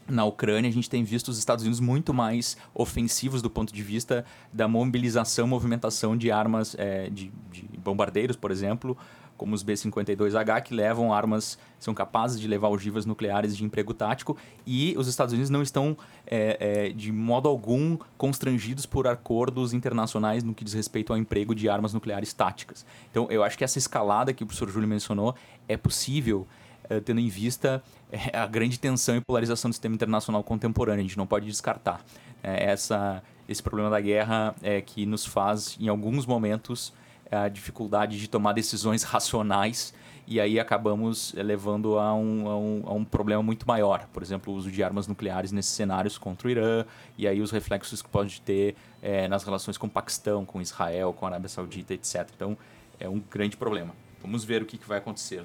[0.08, 3.82] na Ucrânia, a gente tem visto os Estados Unidos muito mais ofensivos do ponto de
[3.82, 8.98] vista da mobilização, movimentação de armas, é, de, de, bombardeiros, por exemplo,
[9.44, 14.38] como os B-52H, que levam armas, são capazes de levar ogivas nucleares de emprego tático,
[14.66, 20.46] e os Estados Unidos não estão, é, é, de modo algum, constrangidos por acordos internacionais
[20.46, 22.86] no que diz respeito ao emprego de armas nucleares táticas.
[23.12, 25.36] Então, eu acho que essa escalada que o professor Júlio mencionou
[25.68, 26.48] é possível,
[26.90, 31.04] é, tendo em vista é, a grande tensão e polarização do sistema internacional contemporâneo, a
[31.04, 32.02] gente não pode descartar.
[32.42, 36.94] Né, essa, esse problema da guerra é que nos faz, em alguns momentos,
[37.34, 39.94] a dificuldade de tomar decisões racionais
[40.26, 44.08] e aí acabamos eh, levando a um, a, um, a um, problema muito maior.
[44.14, 46.86] Por exemplo, o uso de armas nucleares nesses cenários contra o Irã,
[47.18, 51.14] e aí os reflexos que pode ter é, nas relações com o Paquistão, com Israel,
[51.14, 52.30] com a Arábia Saudita, etc.
[52.36, 52.58] Então,
[53.00, 53.94] é um grande problema.
[54.22, 55.44] Vamos ver o que, que vai acontecer.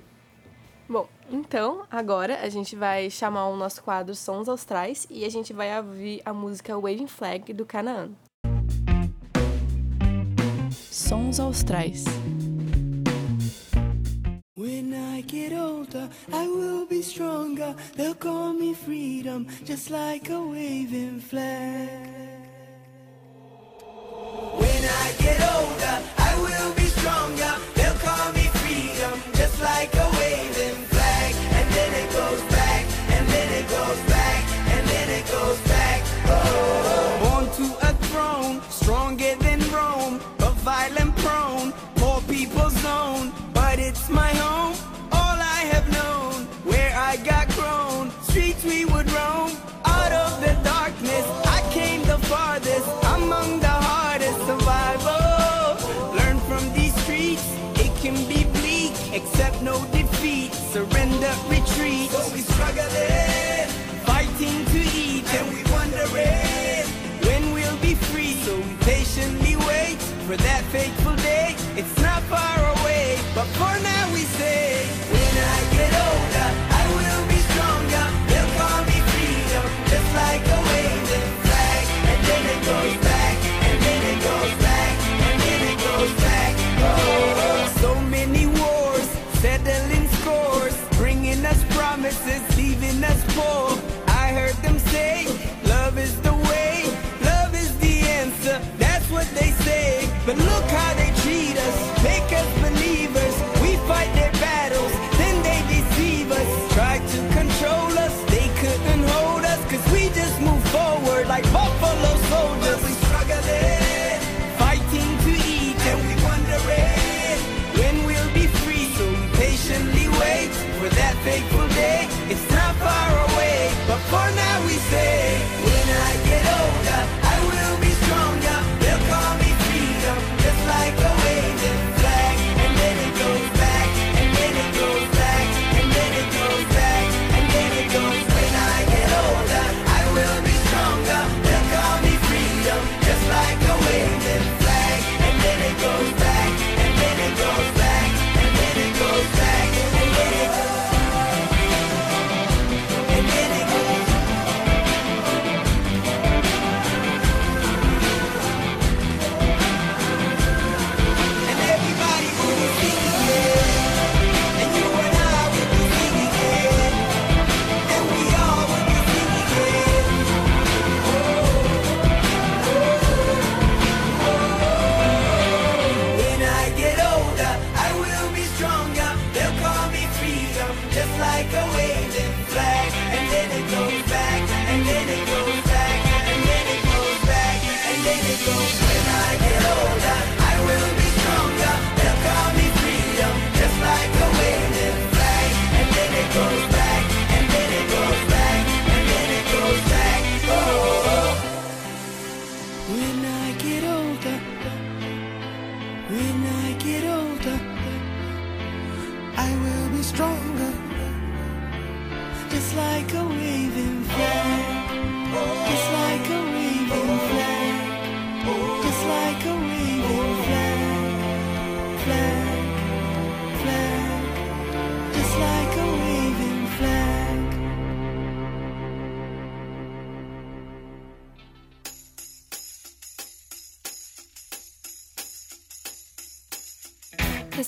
[0.88, 5.53] Bom, então agora a gente vai chamar o nosso quadro Sons Austrais e a gente
[5.53, 8.12] vai ouvir a música Waving Flag do Canaan.
[10.98, 12.04] Sons Austrais.
[14.56, 17.76] When I get older, I will be stronger.
[17.94, 22.00] They'll call me freedom, just like a waving flag.
[24.61, 27.54] When I get older, I will be stronger.
[27.76, 30.17] They'll call me freedom, just like a
[73.58, 73.97] for now.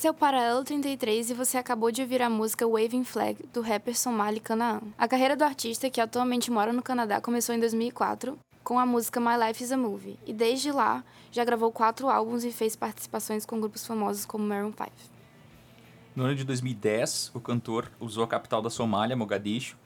[0.00, 3.60] Esse é o Paralelo 33 e você acabou de ouvir a música Waving Flag, do
[3.60, 4.80] rapper Somali Canaan.
[4.96, 9.20] A carreira do artista, que atualmente mora no Canadá, começou em 2004 com a música
[9.20, 13.44] My Life is a Movie, e desde lá já gravou quatro álbuns e fez participações
[13.44, 14.90] com grupos famosos como Maroon 5.
[16.16, 19.76] No ano de 2010, o cantor usou a capital da Somália, Mogadishu,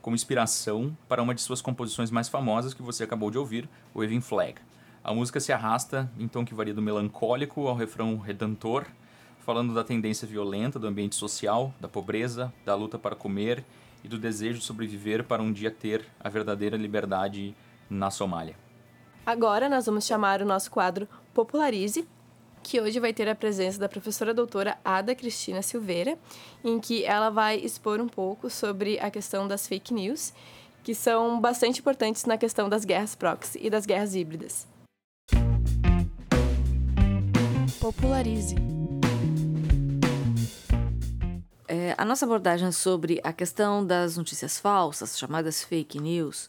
[0.00, 4.22] como inspiração para uma de suas composições mais famosas que você acabou de ouvir, Waving
[4.22, 4.62] Flag.
[5.04, 8.86] A música se arrasta em tom que varia do melancólico ao refrão redentor
[9.48, 13.64] falando da tendência violenta do ambiente social, da pobreza, da luta para comer
[14.04, 17.56] e do desejo de sobreviver para um dia ter a verdadeira liberdade
[17.88, 18.54] na Somália.
[19.24, 22.06] Agora nós vamos chamar o nosso quadro Popularize,
[22.62, 26.18] que hoje vai ter a presença da professora doutora Ada Cristina Silveira,
[26.62, 30.34] em que ela vai expor um pouco sobre a questão das fake news,
[30.84, 34.68] que são bastante importantes na questão das guerras proxy e das guerras híbridas.
[37.80, 38.77] Popularize.
[41.96, 46.48] A nossa abordagem sobre a questão das notícias falsas, chamadas fake news,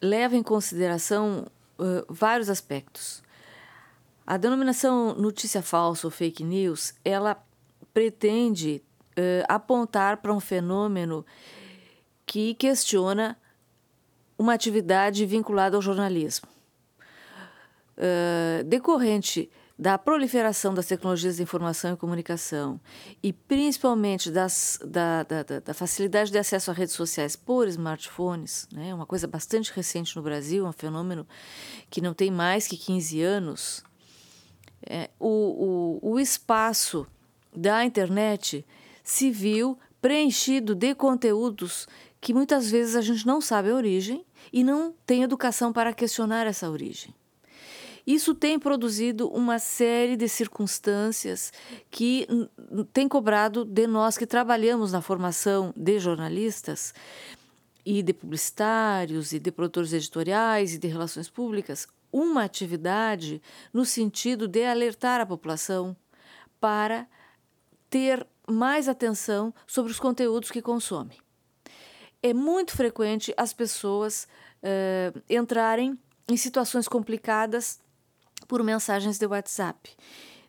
[0.00, 1.46] leva em consideração
[1.78, 3.22] uh, vários aspectos.
[4.26, 7.42] A denominação notícia falsa ou fake news, ela
[7.92, 8.82] pretende
[9.18, 11.24] uh, apontar para um fenômeno
[12.24, 13.36] que questiona
[14.38, 16.48] uma atividade vinculada ao jornalismo.
[17.96, 22.80] Uh, decorrente da proliferação das tecnologias de informação e comunicação
[23.22, 28.92] e principalmente das, da, da, da, facilidade de acesso a redes sociais por smartphones, né,
[28.92, 31.26] uma coisa bastante recente no Brasil, um fenômeno
[31.88, 33.84] que não tem mais que 15 anos,
[34.84, 37.06] é, o, o, o espaço
[37.54, 38.66] da internet
[39.04, 41.86] se viu preenchido de conteúdos
[42.20, 46.48] que muitas vezes a gente não sabe a origem e não tem educação para questionar
[46.48, 47.14] essa origem.
[48.08, 51.52] Isso tem produzido uma série de circunstâncias
[51.90, 52.26] que
[52.90, 56.94] tem cobrado de nós que trabalhamos na formação de jornalistas
[57.84, 63.42] e de publicitários e de produtores editoriais e de relações públicas uma atividade
[63.74, 65.94] no sentido de alertar a população
[66.58, 67.06] para
[67.90, 71.18] ter mais atenção sobre os conteúdos que consome.
[72.22, 74.26] É muito frequente as pessoas
[74.62, 77.86] uh, entrarem em situações complicadas
[78.48, 79.94] por mensagens de WhatsApp.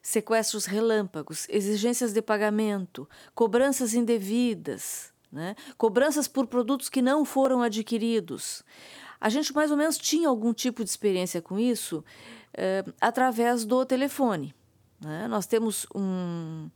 [0.02, 5.56] Sequestros relâmpagos, exigências de pagamento, cobranças indevidas, né?
[5.78, 8.64] cobranças por produtos que não foram adquiridos.
[9.20, 12.04] A gente mais ou menos tinha algum tipo de experiência com isso
[12.54, 14.56] eh, através do telefone.
[15.02, 15.28] Né?
[15.28, 16.70] Nós temos um,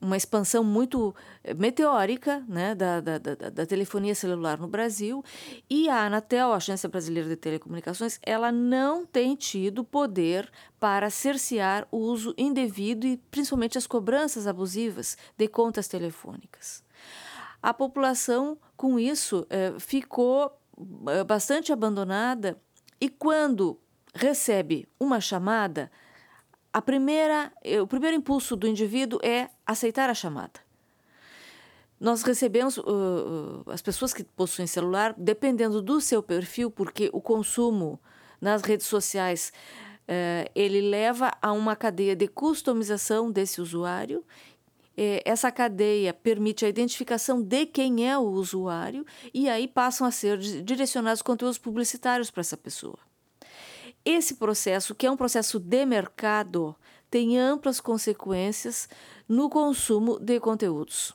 [0.00, 5.24] uma expansão muito eh, meteórica né, da, da, da, da, telefonia celular no Brasil
[5.68, 11.86] e a Anatel, a Agência Brasileira de Telecomunicações, ela não tem tido poder para cercear
[11.90, 16.84] o uso indevido e principalmente as cobranças abusivas de contas telefônicas.
[17.60, 20.56] A população, com isso, eh, ficou
[21.08, 22.56] eh, bastante abandonada
[23.00, 23.80] e quando
[24.14, 25.90] recebe uma chamada,
[26.72, 30.60] a primeira, eh, o primeiro impulso do indivíduo é aceitar a chamada.
[32.00, 32.82] Nós recebemos uh,
[33.66, 37.98] uh, as pessoas que possuem celular, dependendo do seu perfil, porque o consumo
[38.40, 39.52] nas redes sociais
[40.02, 44.24] uh, ele leva a uma cadeia de customização desse usuário.
[45.24, 50.38] essa cadeia permite a identificação de quem é o usuário e aí passam a ser
[50.38, 53.07] direcionados conteúdos publicitários para essa pessoa.
[54.10, 56.74] Esse processo, que é um processo de mercado,
[57.10, 58.88] tem amplas consequências
[59.28, 61.10] no consumo de conteúdos.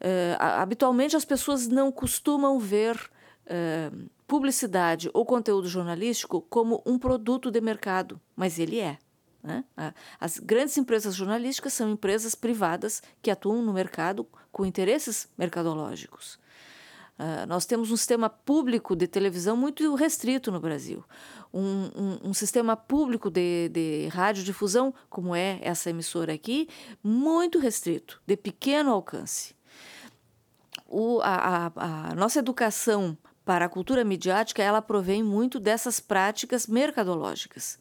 [0.00, 7.50] Uh, habitualmente, as pessoas não costumam ver uh, publicidade ou conteúdo jornalístico como um produto
[7.50, 8.96] de mercado, mas ele é.
[9.42, 9.64] Né?
[10.20, 16.38] As grandes empresas jornalísticas são empresas privadas que atuam no mercado com interesses mercadológicos.
[17.18, 21.04] Uh, nós temos um sistema público de televisão muito restrito no Brasil.
[21.52, 26.68] Um, um, um, sistema público de, de radiodifusão, como é essa emissora aqui,
[27.02, 29.54] muito restrito, de pequeno alcance.
[30.88, 36.66] O, a, a, a nossa educação para a cultura midiática, ela provém muito dessas práticas
[36.66, 37.78] mercadológicas.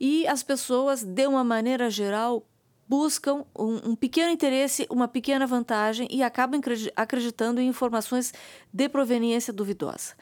[0.00, 2.46] E as pessoas, de uma maneira geral,
[2.88, 6.60] buscam um, um, pequeno interesse, uma pequena vantagem e acabam
[6.94, 8.32] acreditando em informações
[8.72, 10.14] de proveniência duvidosa.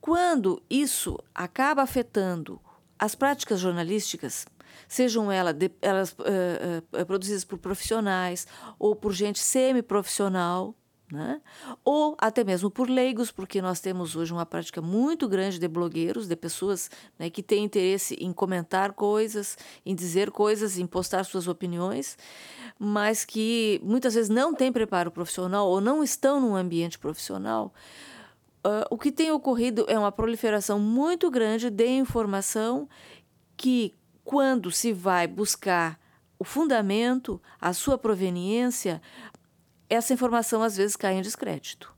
[0.00, 2.60] Quando isso acaba afetando
[2.98, 4.46] as práticas jornalísticas,
[4.88, 8.46] sejam elas, de, elas uh, uh, produzidas por profissionais
[8.78, 10.74] ou por gente semi-profissional,
[11.10, 11.40] né?
[11.84, 16.28] ou até mesmo por leigos, porque nós temos hoje uma prática muito grande de blogueiros,
[16.28, 21.48] de pessoas né, que têm interesse em comentar coisas, em dizer coisas, em postar suas
[21.48, 22.16] opiniões,
[22.78, 27.72] mas que muitas vezes não têm preparo profissional ou não estão num ambiente profissional.
[28.64, 32.88] Uh, o que tem ocorrido é uma proliferação muito grande de informação
[33.56, 35.98] que, quando se vai buscar
[36.40, 39.02] o fundamento, a sua proveniência,
[39.90, 41.92] essa informação às vezes cai em descrédito.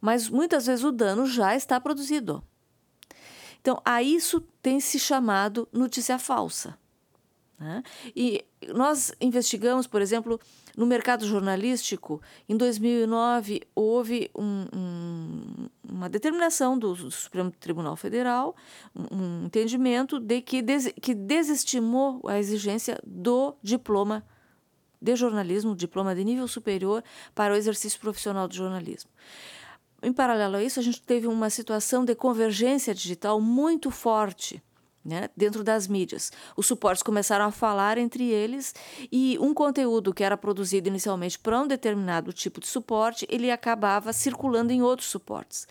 [0.00, 2.42] Mas muitas vezes o dano já está produzido.
[3.60, 6.76] Então, a isso tem se chamado notícia falsa.
[7.62, 7.82] Né?
[8.16, 10.40] E nós investigamos, por exemplo,
[10.76, 18.56] no mercado jornalístico, em 2009 houve um, um, uma determinação do, Supremo Tribunal Federal,
[18.96, 24.24] um, um entendimento de que, des, que desestimou a exigência do diploma
[25.02, 27.02] de jornalismo, diploma de nível superior
[27.34, 29.10] para o exercício profissional do jornalismo.
[30.02, 34.62] Em paralelo a isso, a gente teve uma situação de convergência digital muito forte
[35.04, 36.32] né, dentro das mídias.
[36.56, 38.74] Os suportes começaram a falar entre eles
[39.10, 44.12] e um conteúdo que era produzido inicialmente para um determinado tipo de suporte, ele acabava
[44.12, 45.66] circulando em outros suportes.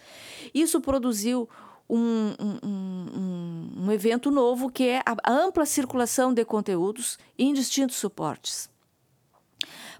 [0.53, 1.49] Isso produziu
[1.89, 7.97] um, um, um, um evento novo que é a ampla circulação de conteúdos em distintos
[7.97, 8.69] suportes.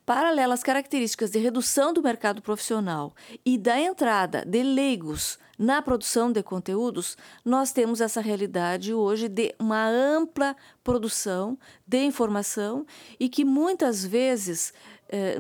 [0.06, 3.14] Paralelo às características de redução do mercado profissional
[3.46, 9.54] e da entrada de leigos na produção de conteúdos, nós temos essa realidade hoje de
[9.60, 12.86] uma ampla produção de informação
[13.20, 14.74] e que muitas vezes
[15.08, 15.40] eh,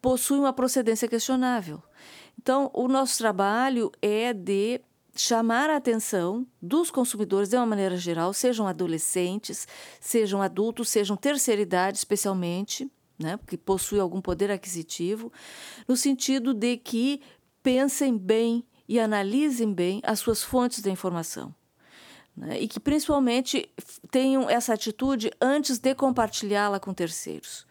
[0.00, 1.82] possui uma procedência questionável.
[2.40, 4.80] Então, o nosso trabalho é de
[5.14, 9.66] chamar a atenção dos consumidores de uma maneira geral, sejam adolescentes,
[10.00, 15.32] sejam adultos, sejam terceira idade, especialmente, né, que possui algum poder aquisitivo,
[15.86, 17.20] no sentido de que
[17.62, 21.54] pensem bem e analisem bem as suas fontes de informação.
[22.36, 22.60] Né?
[22.60, 23.68] E que principalmente
[24.10, 27.66] tenham essa atitude antes de compartilhá-la com terceiros.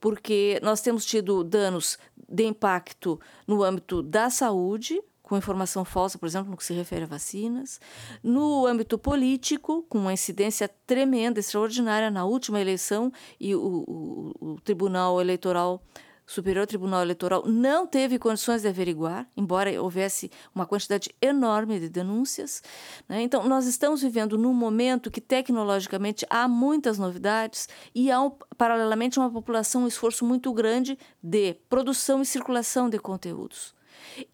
[0.00, 1.98] Porque nós temos tido danos
[2.28, 7.04] de impacto no âmbito da saúde, com informação falsa, por exemplo, no que se refere
[7.04, 7.80] a vacinas,
[8.22, 13.10] no âmbito político, com uma incidência tremenda, extraordinária na última eleição,
[13.40, 15.82] e o, o, o Tribunal Eleitoral
[16.26, 22.62] Superior Tribunal Eleitoral não teve condições de averiguar, embora houvesse uma quantidade enorme de denúncias.
[23.08, 23.22] Né?
[23.22, 28.18] Então, nós estamos vivendo num momento que tecnologicamente há muitas novidades e há,
[28.58, 33.74] paralelamente, uma população, um esforço muito grande de produção e circulação de conteúdos.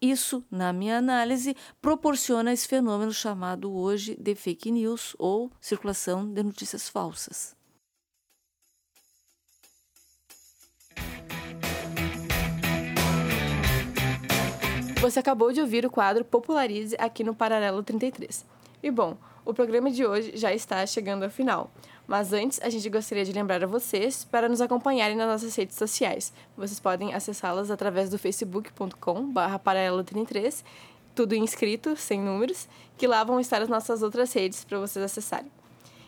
[0.01, 6.43] Isso, na minha análise, proporciona esse fenômeno chamado hoje de fake news ou circulação de
[6.43, 7.55] notícias falsas.
[15.01, 18.45] Você acabou de ouvir o quadro Popularize aqui no Paralelo 33.
[18.83, 21.71] E bom, o programa de hoje já está chegando ao final.
[22.09, 25.75] Mas antes, a gente gostaria de lembrar a vocês para nos acompanharem nas nossas redes
[25.75, 26.33] sociais.
[26.57, 30.63] Vocês podem acessá-las através do facebook.com/paralelo33,
[31.13, 35.51] tudo inscrito, sem números, que lá vão estar as nossas outras redes para vocês acessarem.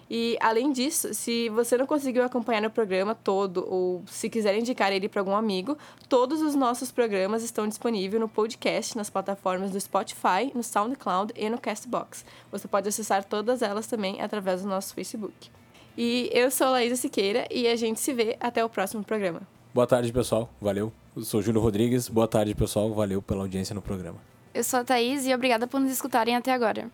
[0.09, 4.91] E, além disso, se você não conseguiu acompanhar o programa todo ou se quiser indicar
[4.91, 5.77] ele para algum amigo,
[6.09, 11.47] todos os nossos programas estão disponíveis no podcast, nas plataformas do Spotify, no SoundCloud e
[11.47, 12.25] no Castbox.
[12.51, 15.51] Você pode acessar todas elas também através do nosso Facebook.
[15.97, 19.41] E eu sou a Laísa Siqueira e a gente se vê até o próximo programa.
[19.73, 20.49] Boa tarde, pessoal.
[20.59, 20.91] Valeu.
[21.15, 22.07] Eu sou Júlio Rodrigues.
[22.07, 22.93] Boa tarde, pessoal.
[22.93, 24.17] Valeu pela audiência no programa.
[24.53, 26.89] Eu sou a Thaís e obrigada por nos escutarem até agora.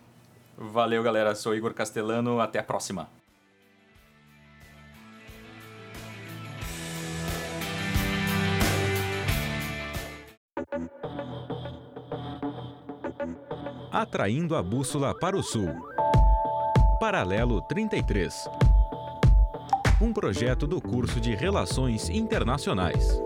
[0.58, 1.36] Valeu, galera.
[1.36, 2.40] Sou Igor Castellano.
[2.40, 3.08] Até a próxima.
[13.92, 15.70] Atraindo a bússola para o sul.
[17.00, 18.48] Paralelo 33.
[20.00, 23.20] Um projeto do curso de Relações Internacionais.